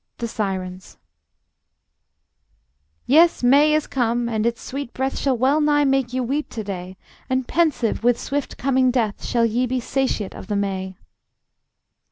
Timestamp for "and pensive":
7.29-8.03